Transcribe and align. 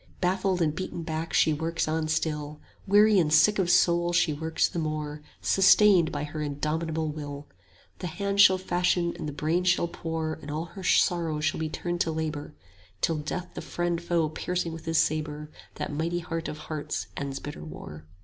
Baffled 0.19 0.63
and 0.63 0.73
beaten 0.73 1.03
back 1.03 1.31
she 1.31 1.53
works 1.53 1.87
on 1.87 2.07
still, 2.07 2.59
50 2.85 2.91
Weary 2.91 3.19
and 3.19 3.31
sick 3.31 3.59
of 3.59 3.69
soul 3.69 4.11
she 4.13 4.33
works 4.33 4.67
the 4.67 4.79
more, 4.79 5.21
Sustained 5.41 6.11
by 6.11 6.23
her 6.23 6.41
indomitable 6.41 7.11
will: 7.11 7.45
The 7.99 8.07
hands 8.07 8.41
shall 8.41 8.57
fashion 8.57 9.13
and 9.19 9.29
the 9.29 9.31
brain 9.31 9.63
shall 9.63 9.87
pore, 9.87 10.39
And 10.41 10.49
all 10.49 10.65
her 10.65 10.81
sorrow 10.83 11.39
shall 11.39 11.59
be 11.59 11.69
turned 11.69 12.01
to 12.01 12.11
labour, 12.11 12.55
Till 13.01 13.17
Death 13.17 13.49
the 13.53 13.61
friend 13.61 14.01
foe 14.01 14.27
piercing 14.29 14.73
with 14.73 14.85
his 14.85 14.97
sabre 14.97 15.51
55 15.75 15.75
That 15.75 15.93
mighty 15.93 16.19
heart 16.21 16.47
of 16.47 16.57
hearts 16.57 17.05
ends 17.15 17.37
bitter 17.37 17.63
war. 17.63 18.07